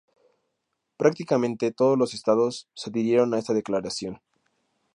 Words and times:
Prácticamente 0.97 1.71
todos 1.71 1.95
los 1.95 2.15
Estados 2.15 2.67
se 2.73 2.89
adhirieron 2.89 3.35
a 3.35 3.37
esta 3.37 3.53
declaración. 3.53 4.19